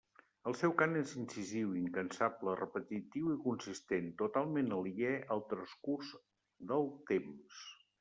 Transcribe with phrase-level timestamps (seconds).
[0.51, 6.17] El seu cant és incisiu, incansable, repetitiu i consistent, totalment aliè al transcurs
[6.75, 7.67] del temps.